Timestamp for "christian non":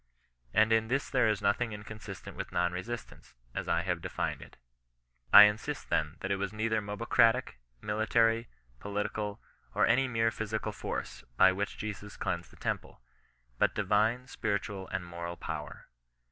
5.29-5.41